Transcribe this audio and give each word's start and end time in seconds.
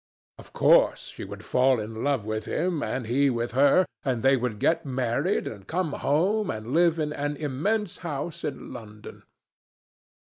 Of 0.39 0.51
course, 0.51 1.09
she 1.13 1.23
would 1.23 1.45
fall 1.45 1.79
in 1.79 2.03
love 2.03 2.25
with 2.25 2.45
him, 2.45 2.81
and 2.81 3.05
he 3.05 3.29
with 3.29 3.51
her, 3.51 3.85
and 4.03 4.23
they 4.23 4.35
would 4.35 4.57
get 4.57 4.83
married, 4.83 5.45
and 5.45 5.67
come 5.67 5.93
home, 5.93 6.49
and 6.49 6.73
live 6.73 6.97
in 6.97 7.13
an 7.13 7.37
immense 7.37 7.97
house 7.99 8.43
in 8.43 8.73
London. 8.73 9.21